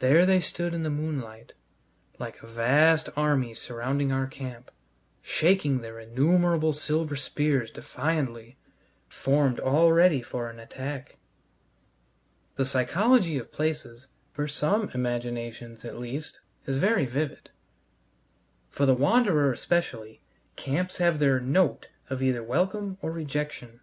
There 0.00 0.26
they 0.26 0.40
stood 0.40 0.74
in 0.74 0.82
the 0.82 0.90
moonlight, 0.90 1.54
like 2.18 2.42
a 2.42 2.46
vast 2.46 3.08
army 3.16 3.54
surrounding 3.54 4.12
our 4.12 4.26
camp, 4.26 4.70
shaking 5.22 5.80
their 5.80 5.98
innumerable 5.98 6.74
silver 6.74 7.16
spears 7.16 7.70
defiantly, 7.70 8.58
formed 9.08 9.58
all 9.58 9.92
ready 9.94 10.20
for 10.20 10.50
an 10.50 10.58
attack. 10.60 11.16
The 12.56 12.66
psychology 12.66 13.38
of 13.38 13.50
places, 13.50 14.08
for 14.30 14.46
some 14.46 14.90
imaginations 14.92 15.86
at 15.86 15.96
least, 15.98 16.40
is 16.66 16.76
very 16.76 17.06
vivid; 17.06 17.48
for 18.68 18.84
the 18.84 18.92
wanderer, 18.92 19.50
especially, 19.54 20.20
camps 20.56 20.98
have 20.98 21.18
their 21.18 21.40
"note" 21.40 21.88
either 22.10 22.42
of 22.42 22.46
welcome 22.46 22.98
or 23.00 23.10
rejection. 23.10 23.80